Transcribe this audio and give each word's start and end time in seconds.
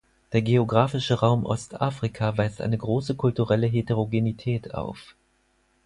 Der 0.33 0.41
geografische 0.41 1.19
Raum 1.19 1.45
Ostafrika 1.45 2.35
weist 2.35 2.59
eine 2.59 2.75
große 2.75 3.13
kulturelle 3.13 3.67
Heterogenität 3.67 4.73
auf. 4.73 5.13